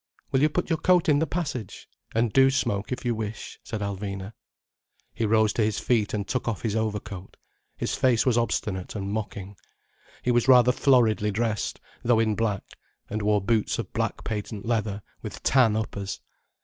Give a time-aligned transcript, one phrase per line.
[0.31, 4.33] "Will you put your coat in the passage?—and do smoke if you wish," said Alvina.
[5.13, 7.37] He rose to his feet and took off his overcoat.
[7.77, 9.57] His face was obstinate and mocking.
[10.23, 12.63] He was rather floridly dressed, though in black,
[13.11, 16.19] and wore boots of black patent leather with tan uppers.